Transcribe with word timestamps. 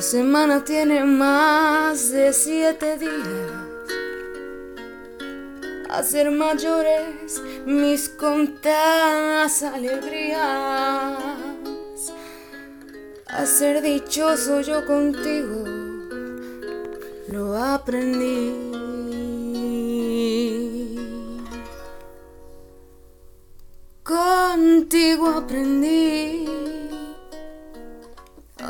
La 0.00 0.06
semana 0.06 0.64
tiene 0.64 1.04
más 1.04 2.10
de 2.10 2.32
siete 2.32 2.96
días. 2.96 3.52
A 5.90 6.02
ser 6.02 6.30
mayores 6.30 7.42
mis 7.66 8.08
contadas 8.08 9.62
alegrías 9.62 11.18
a 13.26 13.44
ser 13.44 13.82
dichoso 13.82 14.62
yo 14.62 14.86
contigo, 14.86 15.64
lo 17.28 17.58
aprendí. 17.58 18.54
Contigo 24.02 25.28
aprendí 25.28 26.69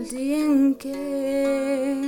el 0.00 0.08
día 0.08 0.38
en 0.38 0.74
que 0.76 2.00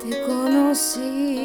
te 0.00 0.22
conocí. 0.26 1.43